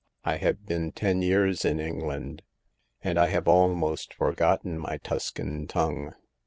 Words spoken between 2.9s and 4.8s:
and I have almost forgotten